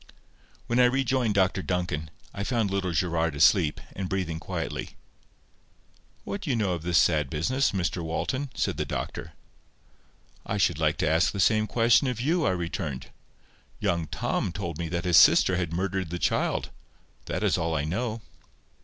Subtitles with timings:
[0.65, 4.95] When I rejoined Dr Duncan, I found little Gerard asleep, and breathing quietly.
[6.23, 9.33] "What do you know of this sad business, Mr Walton?" said the doctor.
[10.43, 13.11] "I should like to ask the same question of you," I returned.
[13.79, 16.71] "Young Tom told me that his sister had murdered the child.
[17.25, 18.21] That is all I know."